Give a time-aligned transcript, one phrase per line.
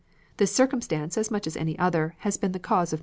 [0.37, 2.99] This circumstance, as much as any other, has been the cause of new names.